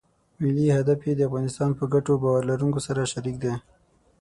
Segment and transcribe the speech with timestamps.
[0.41, 3.53] ملي هدف یې د افغانستان په ګټو باور لرونکو سره شریک دی.